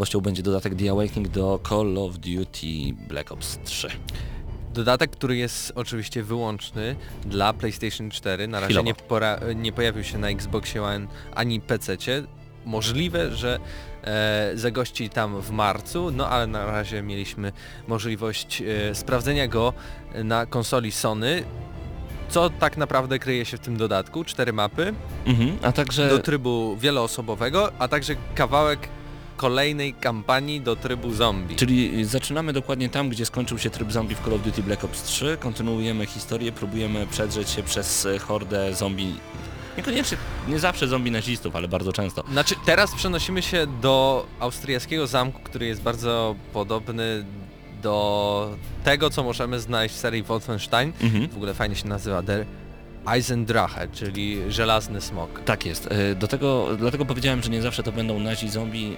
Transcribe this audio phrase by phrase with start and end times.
[0.00, 2.66] Nowością będzie dodatek The Awakening do Call of Duty
[3.08, 3.88] Black Ops 3.
[4.74, 8.48] Dodatek, który jest oczywiście wyłączny dla PlayStation 4.
[8.48, 8.94] Na razie nie,
[9.54, 12.22] nie pojawił się na Xboxie One ani PC-cie.
[12.64, 13.58] Możliwe, że
[14.04, 17.52] e, zagości tam w marcu, no ale na razie mieliśmy
[17.88, 19.72] możliwość e, sprawdzenia go
[20.24, 21.44] na konsoli Sony.
[22.28, 24.24] Co tak naprawdę kryje się w tym dodatku?
[24.24, 24.94] Cztery mapy
[25.26, 26.08] Mhm, a także...
[26.08, 28.88] do trybu wieloosobowego, a także kawałek
[29.38, 31.56] kolejnej kampanii do trybu zombie.
[31.56, 35.02] Czyli zaczynamy dokładnie tam, gdzie skończył się tryb zombie w Call of Duty Black Ops
[35.02, 39.14] 3, kontynuujemy historię, próbujemy przedrzeć się przez hordę zombie,
[39.76, 42.24] niekoniecznie, nie zawsze zombie nazistów, ale bardzo często.
[42.32, 47.24] Znaczy teraz przenosimy się do austriackiego zamku, który jest bardzo podobny
[47.82, 50.92] do tego, co możemy znaleźć w serii Wolfenstein.
[51.00, 51.28] Mhm.
[51.28, 52.46] W ogóle fajnie się nazywa Der
[53.14, 55.40] Eisendrache, czyli żelazny smok.
[55.44, 55.88] Tak jest.
[55.92, 58.96] E, Do tego, dlatego powiedziałem, że nie zawsze to będą nazi zombie.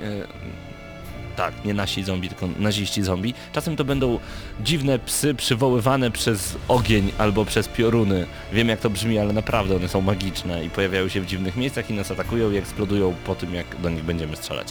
[1.41, 3.35] E, Tak, nie nasi zombie, tylko naziści zombie.
[3.53, 4.19] Czasem to będą
[4.65, 8.27] dziwne psy przywoływane przez ogień albo przez pioruny.
[8.53, 11.91] Wiem jak to brzmi, ale naprawdę one są magiczne i pojawiają się w dziwnych miejscach
[11.91, 14.69] i nas atakują i eksplodują po tym jak do nich będziemy strzelać.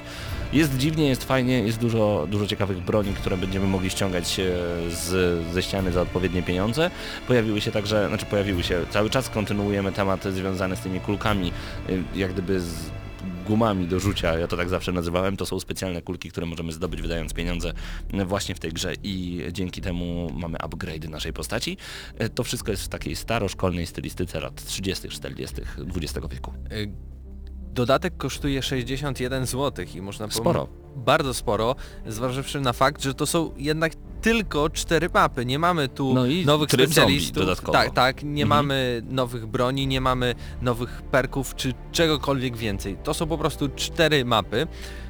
[0.54, 4.44] Jest dziwnie, jest fajnie, jest dużo, dużo ciekawych broni, które będziemy mogli ściągać e,
[4.90, 6.92] z, ze ściany za odpowiednie pieniądze.
[7.28, 11.52] Pojawiły się także, znaczy pojawiły się, cały czas kontynuujemy temat związany z tymi kulkami,
[11.90, 12.76] y, jak gdyby z
[13.50, 17.02] gumami do rzucia, ja to tak zawsze nazywałem, to są specjalne kulki, które możemy zdobyć
[17.02, 17.74] wydając pieniądze
[18.14, 21.78] y, właśnie w tej grze i dzięki temu mamy upgrade naszej postaci.
[22.22, 25.56] Y, To wszystko jest w takiej staroszkolnej stylistyce lat 30., 40.,
[25.96, 26.54] XX wieku.
[26.72, 26.92] Y,
[27.74, 30.68] Dodatek kosztuje 61 zł i można powiedzieć Sporo.
[30.96, 31.76] bardzo sporo,
[32.08, 35.46] zważywszy na fakt, że to są jednak tylko cztery mapy.
[35.46, 37.36] Nie mamy tu No nowych zombie specjalistów.
[37.38, 37.74] dodatkowo.
[37.74, 38.48] Tak, tak, nie Mhm.
[38.66, 42.98] mamy nowych broni, nie mamy nowych perków czy czegokolwiek więcej.
[43.04, 44.68] To są po prostu cztery mapy.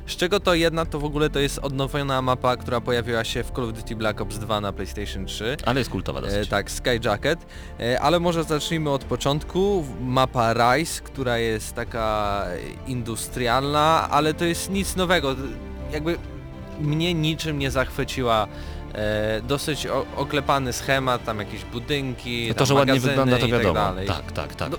[0.07, 3.51] Z czego to jedna to w ogóle to jest odnowiona mapa, która pojawiła się w
[3.51, 5.57] Call of Duty Black Ops 2 na PlayStation 3.
[5.65, 6.49] Ale jest kultowa E, dosyć.
[6.49, 7.45] tak, Skyjacket.
[7.79, 9.85] E, ale może zacznijmy od początku.
[10.01, 12.45] Mapa Rise, która jest taka
[12.87, 15.35] industrialna, ale to jest nic nowego.
[15.93, 16.17] Jakby
[16.81, 18.47] mnie niczym nie zachwyciła.
[18.93, 23.51] E, dosyć o, oklepany schemat, tam jakieś budynki, No to, że ładnie wygląda to tak
[23.51, 23.73] wiadomo.
[23.73, 24.07] dalej.
[24.07, 24.71] Tak, tak, tak.
[24.71, 24.77] No,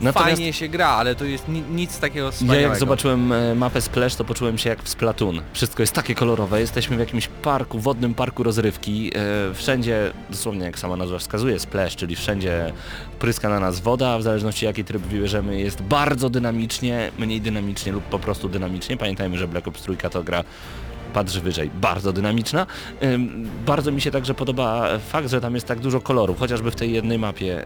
[0.00, 2.68] Natomiast Fajnie się gra, ale to jest ni nic takiego ja wspaniałego.
[2.68, 5.40] jak zobaczyłem e, mapę Splash, to poczułem się jak w Splatoon.
[5.52, 9.10] Wszystko jest takie kolorowe, jesteśmy w jakimś parku, wodnym parku rozrywki.
[9.50, 12.72] E, wszędzie, dosłownie jak sama nazwa wskazuje, Splash, czyli wszędzie
[13.18, 18.04] pryska na nas woda, w zależności jaki tryb wybierzemy jest bardzo dynamicznie, mniej dynamicznie lub
[18.04, 18.96] po prostu dynamicznie.
[18.96, 20.44] Pamiętajmy, że Black Ops 3 to gra
[21.14, 22.66] patrz wyżej, bardzo dynamiczna.
[23.66, 26.92] Bardzo mi się także podoba fakt, że tam jest tak dużo kolorów, chociażby w tej
[26.92, 27.64] jednej mapie.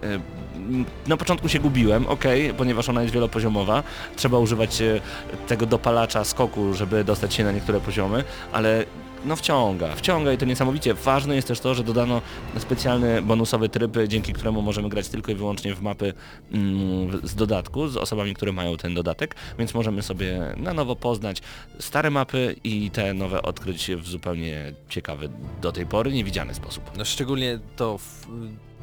[1.07, 2.25] Na początku się gubiłem, ok,
[2.57, 3.83] ponieważ ona jest wielopoziomowa.
[4.17, 5.01] Trzeba używać e,
[5.47, 8.85] tego dopalacza skoku, żeby dostać się na niektóre poziomy, ale
[9.25, 10.95] no wciąga, wciąga i to niesamowicie.
[10.95, 12.23] Ważne jest też to, że dodano
[12.59, 16.15] specjalny bonusowy tryb, dzięki któremu możemy grać tylko i wyłącznie w mapy
[16.53, 21.43] mm, z dodatku, z osobami, które mają ten dodatek, więc możemy sobie na nowo poznać
[21.79, 25.29] stare mapy i te nowe odkryć w zupełnie ciekawy
[25.63, 26.91] do tej pory, niewidziany sposób.
[26.97, 28.27] No szczególnie to w,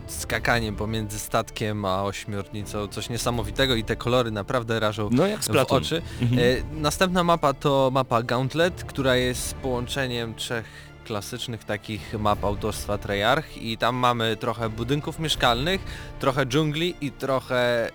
[0.08, 5.72] skakanie pomiędzy statkiem a ośmiornicą, coś niesamowitego i te kolory naprawdę rażą No jak w
[5.72, 6.02] oczy.
[6.22, 6.42] Mhm.
[6.42, 10.66] E, następna mapa to mapa Gauntlet, która jest połączeniem trzech
[11.06, 15.82] klasycznych takich map autorstwa Treyarch i tam mamy trochę budynków mieszkalnych,
[16.20, 17.90] trochę dżungli i trochę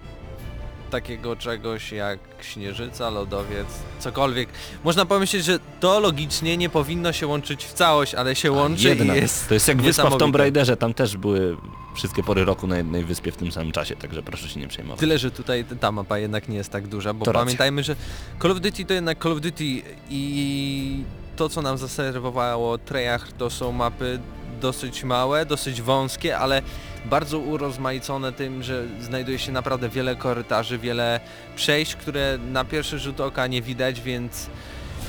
[0.90, 3.66] takiego czegoś jak śnieżyca, lodowiec,
[3.98, 4.48] cokolwiek.
[4.84, 9.14] Można pomyśleć, że to logicznie nie powinno się łączyć w całość, ale się łączy Jedna.
[9.16, 10.36] i jest To jest jak wyspa w Tomb.
[10.36, 11.56] Raiderze, tam też były
[11.94, 15.00] wszystkie pory roku na jednej wyspie w tym samym czasie, także proszę się nie przejmować.
[15.00, 17.44] Tyle, że tutaj ta mapa jednak nie jest tak duża, bo To racja.
[17.44, 17.96] pamiętajmy, że
[18.42, 19.64] Call of Duty to jednak Call of Duty
[20.10, 21.02] i
[21.36, 24.18] to co nam zaserwowało Treyarch to są mapy
[24.60, 26.62] dosyć małe, dosyć wąskie, ale
[27.04, 31.20] bardzo urozmaicone tym, że znajduje się naprawdę wiele korytarzy, wiele
[31.56, 34.46] przejść, które na pierwszy rzut oka nie widać, więc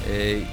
[0.07, 0.45] yy,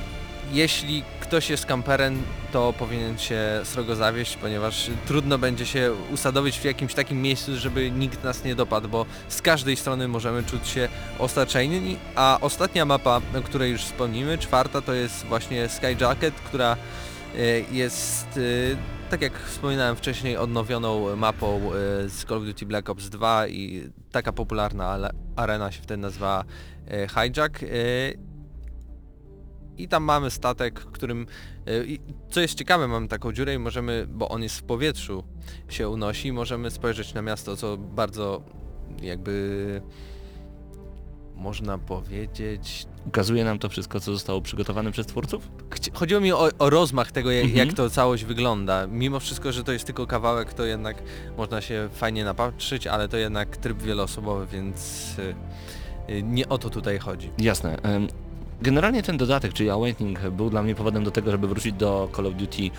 [0.52, 2.22] jeśli ktoś jest kamperem,
[2.52, 7.90] to powinien się srogo zawieść, ponieważ trudno będzie się usadowić w jakimś takim miejscu, żeby
[7.90, 13.20] nikt nas nie dopadł, bo z każdej strony możemy czuć się osaczeni, a ostatnia mapa,
[13.38, 16.76] o której już wspomnimy, czwarta, to jest właśnie Skyjacket, która
[17.72, 18.76] jest, y,
[19.10, 23.90] tak jak wspominałem wcześniej, odnowioną mapą y, z Call of Duty Black Ops 2 i
[24.12, 26.44] taka popularna arena się wtedy nazywa
[27.08, 27.58] Hijack.
[29.78, 31.26] i tam mamy statek, którym,
[32.30, 35.24] co jest ciekawe, mamy taką dziurę i możemy, bo on jest w powietrzu,
[35.68, 38.42] się unosi, możemy spojrzeć na miasto, co bardzo
[39.02, 39.82] jakby
[41.38, 42.86] można powiedzieć...
[43.06, 45.48] Ukazuje nam to wszystko, co zostało przygotowane przez twórców?
[45.94, 47.66] Chodziło mi o, o rozmach tego, jak, Mhm.
[47.68, 48.86] jak to całość wygląda.
[48.86, 51.02] Mimo wszystko, że to jest tylko kawałek, to jednak
[51.36, 55.34] można się fajnie napatrzyć, ale to jednak tryb wieloosobowy, więc y,
[56.12, 57.30] y, nie o to tutaj chodzi.
[57.38, 57.76] Jasne.
[58.62, 62.26] Generalnie ten dodatek, czyli Awakening, był dla mnie powodem do tego, żeby wrócić do Call
[62.26, 62.70] of Duty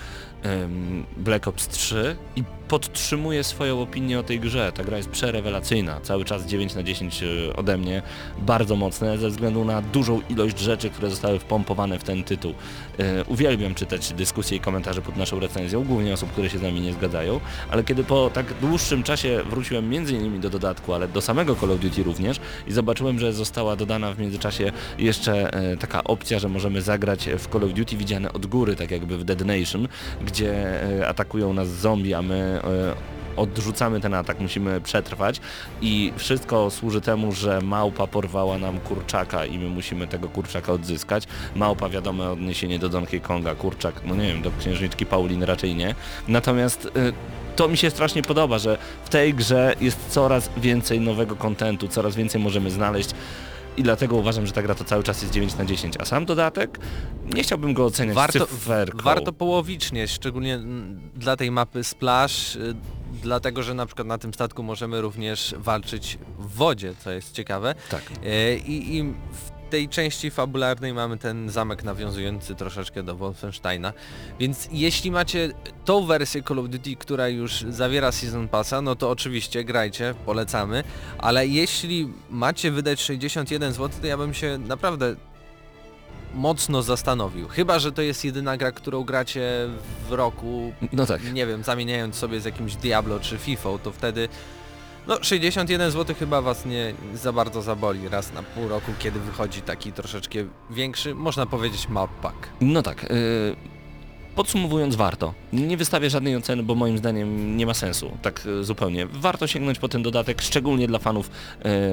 [0.43, 4.71] em, Black Ops 3 i podtrzymuję swoją opinię o tej grze.
[4.71, 8.01] Ta gra jest przerewelacyjna, cały czas 9 na 10 e, ode mnie,
[8.37, 12.53] bardzo mocne ze względu na dużą ilość rzeczy, które zostały wpompowane w ten tytuł.
[12.99, 16.81] E, Uwielbiam czytać dyskusje i komentarze pod naszą recenzją, głównie osób, które się z nami
[16.81, 17.39] nie zgadzają,
[17.71, 21.71] ale kiedy po tak dłuższym czasie wróciłem między innymi do dodatku, ale do samego Call
[21.71, 26.49] of Duty również i zobaczyłem, że została dodana w międzyczasie jeszcze e, taka opcja, że
[26.49, 29.87] możemy zagrać w Call of Duty widziane od góry, tak jakby w Dead Nation,
[30.25, 35.41] gdzie e, atakują nas zombie, a my e, odrzucamy ten atak, musimy przetrwać
[35.81, 41.23] i wszystko służy temu, że małpa porwała nam kurczaka i my musimy tego kurczaka odzyskać.
[41.55, 45.95] Małpa wiadome odniesienie do Donkey Konga, kurczak, no nie wiem, do księżniczki Paulin raczej nie.
[46.27, 46.89] Natomiast y,
[47.55, 52.15] to mi się strasznie podoba, że w tej grze jest coraz więcej nowego kontentu, coraz
[52.15, 53.09] więcej możemy znaleźć
[53.79, 56.25] i dlatego uważam, że ta gra to cały czas jest 9 na 10, a sam
[56.25, 56.79] dodatek
[57.33, 59.03] nie chciałbym go oceniać Warto, cyferką.
[59.03, 62.75] warto połowicznie, szczególnie mm, dla tej mapy Splash, y,
[63.21, 67.75] dlatego że na przykład na tym statku możemy również walczyć w wodzie, co jest ciekawe.
[67.89, 68.01] Tak.
[68.25, 73.93] E, I, I w tej części fabularnej mamy ten zamek nawiązujący troszeczkę do Wolfensteina.
[74.39, 75.49] Więc jeśli macie
[75.85, 80.83] tą wersję Call of Duty, która już zawiera Season Passa, no to oczywiście grajcie, polecamy.
[81.17, 85.15] Ale jeśli macie wydać 61 zł, to ja bym się naprawdę
[86.33, 87.47] mocno zastanowił.
[87.47, 89.67] Chyba, że to jest jedyna gra, którą gracie
[90.09, 91.33] w roku, No tak.
[91.33, 94.29] nie wiem, zamieniając sobie z jakimś Diablo czy FIFA, to wtedy
[95.09, 99.61] no 61 zł chyba was nie za bardzo zaboli raz na pół roku, kiedy wychodzi
[99.61, 100.39] taki troszeczkę
[100.69, 102.49] większy, można powiedzieć map pack.
[102.61, 103.11] No tak.
[103.11, 103.55] y,
[104.35, 105.33] Podsumowując, warto.
[105.53, 108.17] Nie wystawię żadnej oceny, bo moim zdaniem nie ma sensu.
[108.21, 109.05] Tak y, zupełnie.
[109.05, 111.29] Warto sięgnąć po ten dodatek, szczególnie dla fanów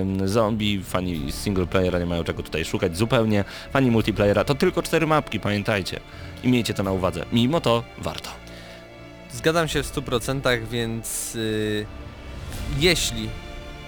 [0.00, 3.44] ym, zombie, fani single playera nie mają czego tutaj szukać zupełnie.
[3.72, 6.00] Fani multiplayera to tylko cztery mapki, pamiętajcie.
[6.44, 7.24] I miejcie to na uwadze.
[7.32, 8.30] Mimo to warto.
[9.32, 11.86] Zgadzam się w 100%, więc yy,
[12.78, 13.28] jeśli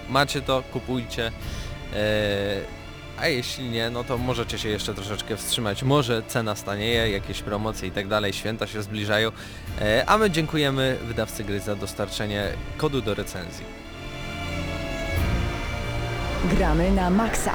[0.09, 1.31] macie to, kupujcie.
[1.93, 2.79] E,
[3.19, 5.83] a jeśli nie, no to możecie się jeszcze troszeczkę wstrzymać.
[5.83, 9.31] Może cena stanieje, jakieś promocje i tak dalej, święta się zbliżają.
[9.81, 13.65] E, a my dziękujemy wydawcy gry za dostarczenie kodu do recenzji.
[16.57, 17.53] Gramy na maksa.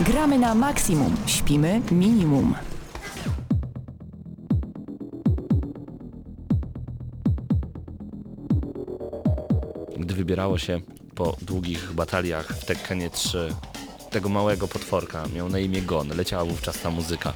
[0.00, 2.54] Gramy na maksimum, śpimy minimum.
[9.96, 10.80] Gdy wybierało się
[11.14, 13.54] po długich bataliach w Tekkenie 3
[14.10, 17.32] tego małego potworka, miał na imię Gon, leciała wówczas ta muzyka.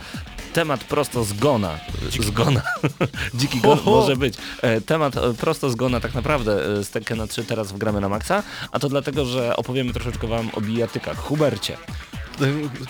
[0.52, 1.78] Temat prosto z Gona,
[2.20, 2.62] z Gona,
[3.34, 4.34] dziki Gon może być.
[4.62, 8.08] E, Temat e, prosto z Gona tak naprawdę e, z Tekkena 3 teraz wgramy na
[8.08, 8.42] maksa,
[8.72, 11.18] a to dlatego, że opowiemy troszeczkę wam o bijatykach.
[11.18, 11.76] Hubercie,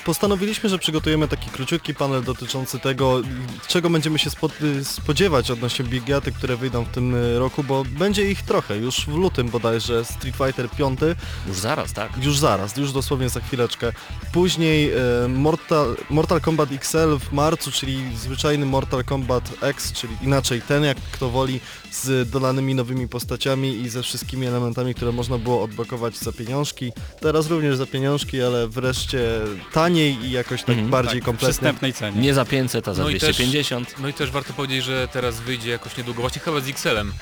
[0.05, 3.23] Postanowiliśmy, że przygotujemy taki króciutki panel dotyczący tego,
[3.69, 4.49] czego będziemy się spo,
[4.83, 8.77] spodziewać odnośnie bigiaty, które wyjdą w tym y, roku, bo będzie ich trochę.
[8.77, 11.01] Już w lutym bodajże Street Fighter 5,
[11.49, 12.25] Już zaraz, tak?
[12.25, 13.93] już zaraz, już dosłownie za chwileczkę.
[14.33, 20.63] Później e, Mortal, Mortal Kombat XL w marcu, czyli zwyczajny Mortal Kombat X, czyli inaczej
[20.63, 21.61] ten jak kto woli,
[21.93, 26.93] z dodanymi nowymi postaciami i ze wszystkimi elementami, które można było odblokować za pieniążki.
[27.21, 29.34] Teraz również za pieniążki, ale wreszcie
[29.73, 30.89] taniej i jakoś tak Mhm.
[30.91, 31.49] bardziej tak, kompletnie.
[31.49, 32.21] przystępnej cenie.
[32.21, 33.95] Nie za 500, a za No i też- 250.
[33.99, 37.13] No i też warto powiedzieć, że teraz wyjdzie jakoś niedługo, właśnie chyba z XL-em,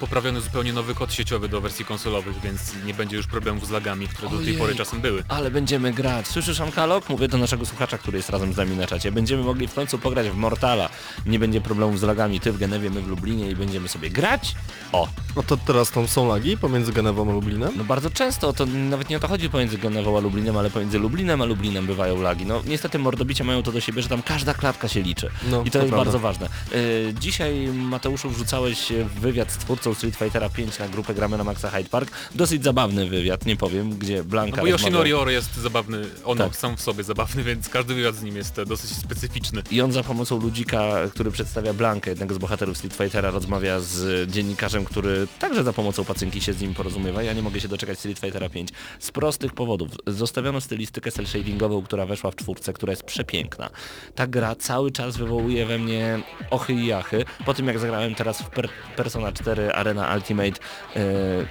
[0.00, 4.08] poprawiony zupełnie nowy kod sieciowy do wersji konsolowych, więc nie będzie już problemów z lagami,
[4.08, 4.58] które do tej Ojej.
[4.58, 5.24] pory czasem były.
[5.28, 6.26] Ale będziemy grać.
[6.26, 7.08] Słyszysz Amkalok?
[7.08, 9.12] Mówię do naszego słuchacza, który jest razem z nami na czacie.
[9.12, 10.88] Będziemy mogli w końcu pograć w Mortala.
[11.26, 12.40] Nie będzie problemów z lagami.
[12.40, 14.54] Ty w Genewie, my w Lublinie i będziemy sobie grać.
[14.92, 17.72] O, No to teraz tam są lagi pomiędzy Genewą a Lublinem.
[17.76, 20.98] no bardzo często, to nawet nie o to chodzi pomiędzy Genewą a Lublinem, ale pomiędzy
[20.98, 22.46] Lublinem a Lublinem bywają lagi.
[22.46, 25.30] No niestety mordobicia mają to do siebie, że tam każda klatka się liczy.
[25.50, 25.96] No, I to, jest prawda.
[25.96, 26.48] bardzo ważne.
[26.72, 31.44] Yy, dzisiaj Mateuszu wrzucałeś e, wywiad z twórcą Street Fightera 5 na grupę Gramy na
[31.44, 32.10] Maxa Hyde Park.
[32.34, 36.56] Dosyć zabawny wywiad, nie powiem, gdzie Blanka No bo Yoshinori Oro jest zabawny, ono Tak.
[36.56, 39.62] sam w sobie zabawny, więc każdy wywiad z nim jest e, dosyć specyficzny.
[39.70, 44.30] I on za pomocą ludzika, który przedstawia Blankę, jednego z bohaterów Street Fightera, rozmawia z
[44.30, 47.22] dziennikarzem, który także za pomocą pacynki się z nim porozumiewa.
[47.22, 48.68] Ja nie mogę się doczekać Street Fightera 5.
[48.98, 49.88] Z prostych powodów.
[50.06, 53.70] Zostawiono stylistykę cel shadingową, która weszła w czwórce, która jest przepiękna.
[54.14, 57.24] Ta gra cały czas wywołuje we mnie ochy i jachy.
[57.46, 60.60] Po tym jak zagrałem teraz w per Persona 4 Arena Ultimate,
[60.96, 61.46] yy,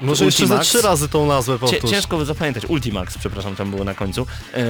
[0.00, 1.90] Może jeszcze za trzy razy tą nazwę powtórz.
[1.90, 2.64] ciężko zapamiętać.
[2.68, 4.26] Ultimax, przepraszam, tam było na końcu.
[4.54, 4.64] E,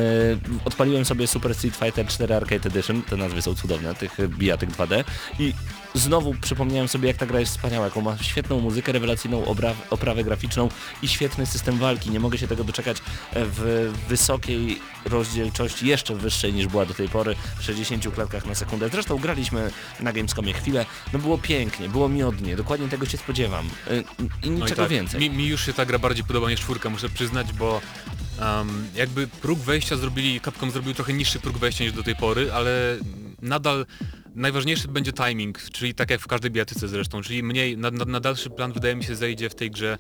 [0.65, 4.71] odpaliłem sobie Super Street Fighter 4 Arcade Edition, te nazwy są cudowne, tych e, bijatyk
[4.71, 5.05] 2D
[5.39, 5.53] i
[5.95, 9.45] znowu przypomniałem sobie jak ta gra jest wspaniała, jaką ma świetną muzykę, rewelacyjną
[9.91, 10.69] oprawę graficzną
[11.03, 12.11] i świetny system walki.
[12.11, 17.09] Nie mogę się tego doczekać e, w wysokiej rozdzielczości, jeszcze wyższej niż była do tej
[17.09, 18.89] pory, w 60 klatkach na sekundę.
[18.89, 19.71] Zresztą graliśmy
[20.01, 24.27] na Gamescomie chwilę, no było pięknie, było miodnie, dokładnie tego się spodziewam e, i No
[24.43, 25.21] i niczego tak, więcej.
[25.21, 27.81] Mi, mi już się ta gra bardziej podoba niż czwórka, muszę przyznać, bo
[28.41, 32.53] um, jakby próg wejścia zrobili, Capcom zrobił trochę niższy próg wejścia niż do tej pory,
[32.53, 32.99] ale
[33.43, 33.87] nadal
[34.35, 38.21] najważniejszy będzie timing, czyli tak jak w każdej bijatyce zresztą, czyli mniej, na, na, na
[38.21, 39.99] dalszy plan wydaje mi się zejdzie w tej grze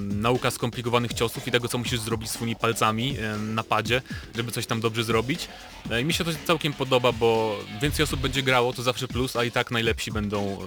[0.00, 4.02] nauka skomplikowanych ciosów i tego co musisz zrobić swoimi palcami na padzie,
[4.36, 5.48] żeby coś tam dobrze zrobić.
[5.90, 9.36] E, I mi się to całkiem podoba, bo więcej osób będzie grało, to zawsze plus,
[9.36, 10.58] a i tak najlepsi będą,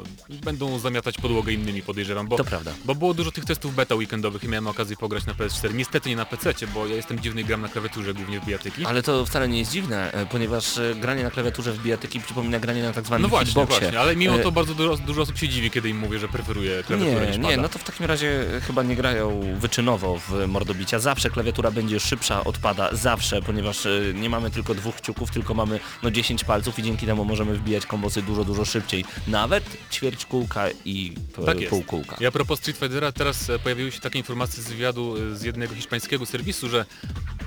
[0.43, 2.71] będą zamiatać podłogę innymi podejrzewam, bo To prawda.
[2.85, 5.73] bo było dużo tych testów beta weekendowych i miałem okazję pograć na PS4.
[5.73, 8.85] Niestety nie na PC, bo ja jestem dziwny i gram na klawiaturze głównie w bijatyki.
[8.85, 12.59] Ale to wcale nie jest dziwne, e, ponieważ e, granie na klawiaturze w bijatyki przypomina
[12.59, 13.79] granie na tak zwanym No właśnie, hitboxie.
[13.79, 16.83] właśnie, ale mimo to bardzo dużo, dużo osób się dziwi, kiedy im mówię, że preferuję
[16.83, 17.61] klawiaturę Nie, niż nie, pada.
[17.61, 20.99] no to w takim razie chyba nie grają wyczynowo w mordobicia.
[20.99, 25.53] Zawsze klawiatura będzie szybsza od pada, zawsze, ponieważ e, nie mamy tylko dwóch kciuków, tylko
[25.53, 29.05] mamy no 10 palców i dzięki temu możemy wbijać kombosy dużo, dużo szybciej.
[29.27, 31.69] Nawet ćwierć kółka i p- Tak jest.
[31.69, 32.15] pół kółka.
[32.19, 35.43] I a propos Street Fightera, teraz e, pojawiły się takie informacje z wywiadu e, z
[35.43, 36.85] jednego hiszpańskiego serwisu, że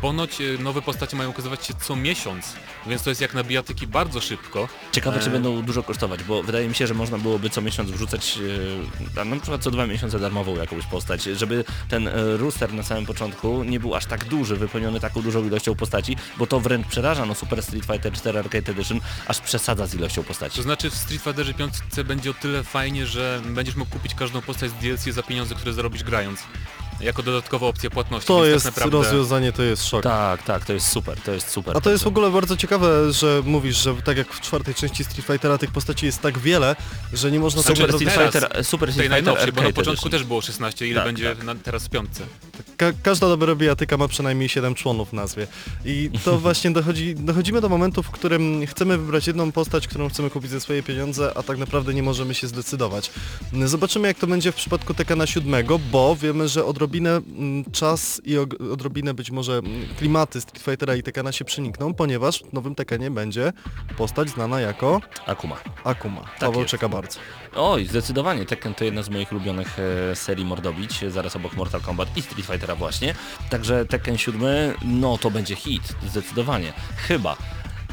[0.00, 2.52] ponoć e, nowe postacie mają ukazywać się co miesiąc,
[2.87, 4.68] więc to jest jak na bijatyki bardzo szybko.
[4.92, 7.90] Ciekawe, czy E, będą dużo kosztować, bo wydaje mi się, że można byłoby co miesiąc
[7.90, 8.38] wrzucać,
[9.16, 13.06] e, na przykład co dwa miesiące darmową jakąś postać, żeby ten e, rooster na samym
[13.06, 17.26] początku nie był aż tak duży, wypełniony taką dużą ilością postaci, bo to wręcz przeraża,
[17.26, 20.56] no Super Street Fighter 4 Arcade Edition aż przesadza z ilością postaci.
[20.56, 24.42] To znaczy w Street Fighterze 5 będzie o tyle fajnie, że będziesz mógł kupić każdą
[24.42, 26.40] postać z DLC za pieniądze, które zarobisz grając.
[27.00, 28.28] Jako dodatkowa opcja płatności.
[28.28, 28.99] To więc jest tak naprawdę...
[28.99, 30.02] rozwiązanie, to jest szok.
[30.02, 31.76] Tak, tak, to jest super, to jest super.
[31.76, 35.05] A to jest w ogóle bardzo ciekawe, że mówisz, że tak jak w czwartej części
[35.05, 36.76] Street Fightera tych postaci jest tak wiele,
[37.12, 39.73] że nie można Znaczy, sobie Super teraz- Street Fighter, Super Street Fighter najnowszej, bo na
[39.73, 41.45] początku też było 16, ile Tak, będzie tak.
[41.45, 42.23] na, teraz w piątce.
[42.76, 45.47] Ka każda dobra bijatyka ma przynajmniej 7 członów w nazwie.
[45.85, 50.31] I to właśnie dochodzi, dochodzimy do momentu, w którym chcemy wybrać jedną postać, którą chcemy
[50.31, 53.11] kupić za swoje pieniądze, a tak naprawdę nie możemy się zdecydować.
[53.64, 58.38] Zobaczymy jak to będzie w przypadku Tekena 7, bo wiemy, że odrobinę mm, czas i
[58.73, 63.11] odrobinę być może mm, klimaty Street Fightera i Tekena się przenikną, ponieważ w nowym Tekenie
[63.11, 63.52] będzie
[63.97, 65.57] postać znana jako Akuma.
[65.85, 66.25] Akuma.
[66.40, 66.71] Paweł jest.
[66.71, 67.21] czeka bardzo.
[67.57, 69.76] Oj, zdecydowanie, Tekken to jedna z moich ulubionych
[70.11, 73.14] e, serii mordobić, zaraz obok Mortal Kombat i Street Fightera właśnie.
[73.50, 74.42] Także Tekken 7,
[74.85, 76.73] no to będzie hit, zdecydowanie.
[76.97, 77.37] Chyba.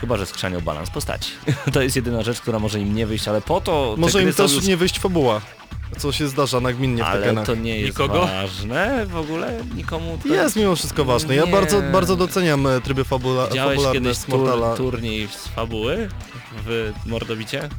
[0.02, 1.32] Chyba, że skrzanią balans postaci.
[1.74, 4.54] to jest jedyna rzecz, która może im nie wyjść, ale po to Może im też
[4.54, 4.66] już...
[4.66, 5.42] nie wyjść fabuła,
[5.96, 7.46] co się zdarza nagminnie w Ale Tekenach.
[7.46, 8.20] to nie jest Nikogo?
[8.28, 10.34] ważne w ogóle, nikomu to...
[10.34, 11.36] Jest mimo wszystko ważne.
[11.36, 11.52] Ja Nie.
[11.52, 14.76] bardzo, bardzo doceniam e, tryby fabula Widziałeś fabularne kiedyś z tur, Mortala.
[14.76, 16.10] turniej z fabuły
[16.66, 17.70] w Mordobicie?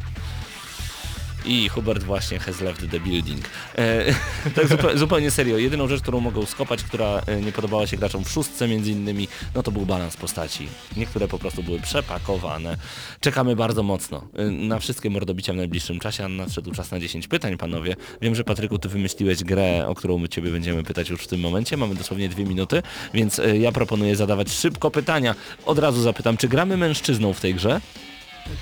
[1.47, 3.41] I Hubert właśnie has left the building.
[3.79, 4.05] E,
[4.57, 8.25] tak zupe, zupełnie serio, jedyną rzecz, którą mogą skopać, która e, nie podobała się graczom
[8.25, 10.69] w szóstce między innymi, no to był balans postaci.
[10.97, 12.77] Niektóre po prostu były przepakowane.
[13.21, 17.29] Czekamy bardzo mocno e, na wszystkie mordobicia w najbliższym czasie, a nadszedł czas na 10
[17.29, 17.97] pytań, panowie.
[18.23, 21.41] Wiem, że Patryku, ty wymyśliłeś grę, o którą my ciebie będziemy pytać już w tym
[21.41, 21.77] momencie.
[21.77, 22.83] Mamy dosłownie dwie minuty,
[23.15, 25.35] więc e, ja proponuję zadawać szybko pytania.
[25.67, 27.81] Od razu zapytam, czy gramy mężczyzną w tej grze?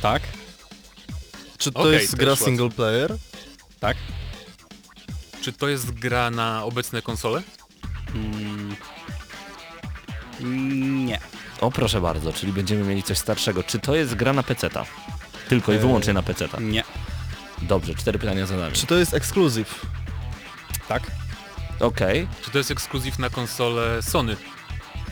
[0.02, 0.22] Tak,
[1.64, 2.44] Czy to Okej, jest gra łatwo.
[2.44, 3.16] single player?
[3.80, 3.97] tak.
[5.42, 7.42] Czy to jest gra na obecne konsole?
[8.14, 8.76] Mm.
[11.06, 11.21] Nie.
[11.61, 13.62] O proszę bardzo, czyli będziemy mieli coś starszego.
[13.62, 14.85] Czy to jest gra na peceta?
[15.49, 16.61] Tylko i wyłącznie na peceta.
[16.61, 16.85] Nie.
[17.62, 18.73] Dobrze, cztery pytania za nami.
[18.73, 19.87] Czy to jest ekskluzyw?
[20.88, 21.02] Tak.
[21.80, 24.37] Okej, Czy to jest ekskluzyw na konsolę Sony?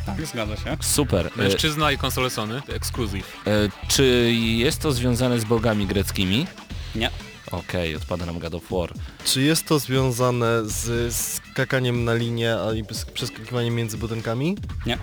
[0.06, 0.76] Tak, zgadza się.
[0.80, 1.26] super.
[1.26, 2.62] E, Mężczyzna i konsole Sony?
[2.68, 3.40] Ekskluzyw.
[3.46, 3.50] e,
[3.88, 6.46] czy jest to związane z bogami greckimi?
[6.94, 7.10] Nie.
[7.50, 8.92] Okej, odpada nam God of War.
[9.24, 14.56] Czy jest to związane z skakaniem na linię i z przeskakiwaniem między budynkami?
[14.86, 14.98] Nie.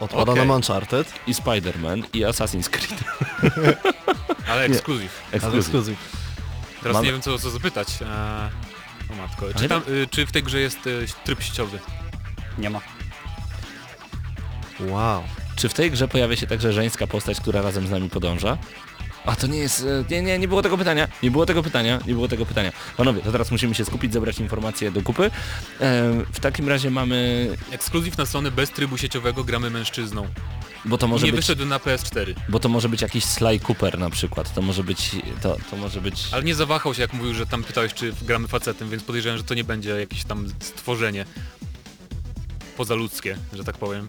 [0.00, 0.46] Odpada Okej.
[0.46, 3.04] nam Uncharted, I Spider-Man, i Assassin's Creed.
[4.50, 5.22] Ale ekskluzyw.
[5.32, 5.96] Ekskluzyw.
[6.82, 7.88] Teraz Mamy- nie wiem co, o co zapytać.
[8.02, 9.46] Eee, o matko.
[9.60, 11.78] Czy, tam, y, czy w tej grze jest y, tryb sieciowy?
[12.58, 12.80] Nie ma.
[14.80, 15.22] Wow.
[15.56, 18.58] Czy w tej grze pojawia się także żeńska postać, która razem z nami podąża?
[19.26, 19.84] A to nie jest...
[19.84, 21.08] e, Nie, nie, nie było tego pytania.
[21.22, 22.00] Nie było tego pytania.
[22.06, 22.72] Nie było tego pytania.
[22.96, 25.24] Panowie, to teraz musimy się skupić, zebrać informacje do kupy.
[25.24, 25.30] E,
[26.32, 27.48] w takim razie mamy...
[27.72, 30.26] Ekskluzyw na Sony bez trybu sieciowego gramy mężczyzną.
[30.84, 31.40] Bo to może nie być...
[31.40, 32.34] wyszedł na PS4.
[32.48, 34.54] Bo to może być jakiś Sly Cooper na przykład.
[34.54, 35.10] To może być...
[35.42, 36.24] To, to może być...
[36.32, 39.44] Ale nie zawahał się jak mówił, że tam pytałeś czy gramy facetem, więc podejrzewam, że
[39.44, 41.24] to nie będzie jakieś tam stworzenie
[42.76, 44.08] pozaludzkie, że tak powiem.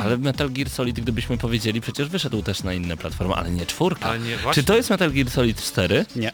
[0.00, 4.08] Ale Metal Gear Solid, gdybyśmy powiedzieli, przecież wyszedł też na inne platformy, ale nie czwórka.
[4.08, 4.62] Ale nie, właśnie.
[4.62, 6.06] Czy to jest Metal Gear Solid 4?
[6.16, 6.32] Nie.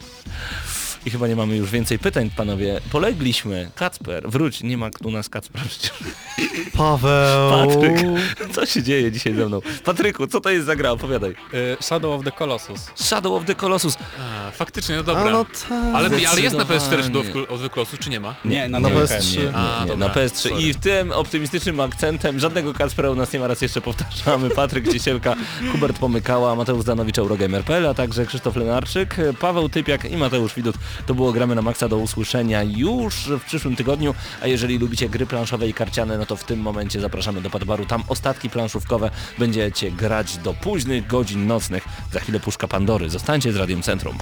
[1.05, 2.81] I chyba nie mamy już więcej pytań, panowie.
[2.91, 3.71] Polegliśmy.
[3.75, 5.91] Kacper, wróć, nie ma u nas Kacpra przecież.
[6.77, 7.49] Paweł!
[7.51, 7.97] Patryk,
[8.55, 9.59] co się dzieje dzisiaj ze mną?
[9.83, 10.91] Patryku, co to jest za gra?
[10.91, 11.31] Opowiadaj.
[11.31, 11.35] Y,
[11.81, 12.91] Shadow of the Colossus.
[12.95, 13.97] Shadow of the Colossus.
[14.19, 15.31] A, faktycznie, no A dobra.
[15.31, 15.71] no tak.
[15.95, 17.33] ale, ale jest na PS4 Zdecydowanie.
[17.33, 18.35] do od Wyklosu, czy nie ma?
[18.45, 18.95] Nie, na Na nie.
[18.95, 19.37] PS3.
[19.37, 20.49] Nie, nie, A, nie, dobra, na PS3.
[20.49, 20.61] sorry.
[20.63, 24.49] I w tym optymistycznym akcentem żadnego Kacpra u nas nie ma, raz jeszcze powtarzamy.
[24.49, 25.35] Patryk Ciesielka,
[25.71, 30.75] Hubert Pomykała, Mateusz Zanowicz, Eurogamer.pl, a także Krzysztof Lenarczyk, Paweł Typiak i Mateusz Widut.
[31.05, 35.25] To było Gramy na Maxa do usłyszenia już w przyszłym tygodniu, a jeżeli lubicie gry
[35.25, 37.85] planszowe i karciane, no to w tym momencie zapraszamy do Padbaru.
[37.85, 41.85] Tam ostatki planszówkowe będziecie grać do późnych godzin nocnych.
[42.13, 43.09] Za chwilę puszka Pandory.
[43.09, 44.17] Zostańcie z Radiem Centrum.